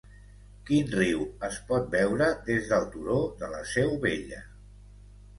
[0.67, 4.41] Quin riu es pot veure des del turó de La Seu Vella?